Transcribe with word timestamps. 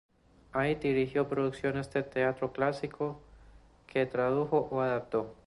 Allí 0.51 0.73
dirigió 0.73 1.27
producciones 1.27 1.91
de 1.93 2.01
teatro 2.01 2.51
clásico, 2.53 3.21
que 3.85 4.07
tradujo 4.07 4.67
o 4.71 4.81
adaptó. 4.81 5.35